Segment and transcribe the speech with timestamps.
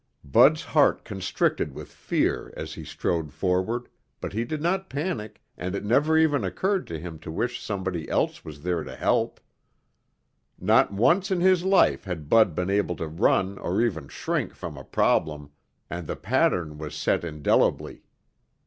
[0.23, 3.87] Bud's heart constricted with fear as he strode forward,
[4.19, 8.09] but he did not panic and it never even occurred to him to wish somebody
[8.09, 9.39] else was there to help.
[10.59, 14.75] Not once in his life had Bud been able to run or even shrink from
[14.75, 15.51] a problem,
[15.87, 18.01] and the pattern was set indelibly.